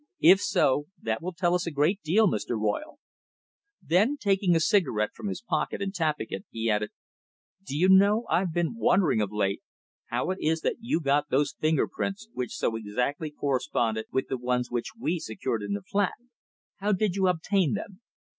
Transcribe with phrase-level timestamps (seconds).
[0.23, 2.59] If so, that will tell us a great deal, Mr.
[2.59, 2.97] Royle."
[3.83, 6.89] Then, taking a cigarette from his pocket and tapping it, he added,
[7.63, 9.61] "Do you know, I've been wondering of late
[10.07, 14.39] how it is that you got those finger prints which so exactly corresponded with the
[14.39, 16.15] ones which we secured in the flat.
[16.77, 18.01] How did you obtain them?"